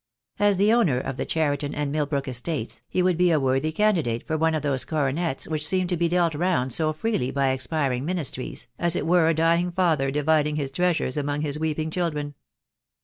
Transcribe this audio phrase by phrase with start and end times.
[0.39, 4.25] As the owner of the Cheriton and Milbrook estates, he would be a worthy candidate
[4.25, 6.29] for one of those coronets which seem 102 THE DAY WILL COME.
[6.31, 10.09] to be dealt round so freely by expiring Ministries, as it were a dying father
[10.09, 12.33] dividing his treasures among his weeping children.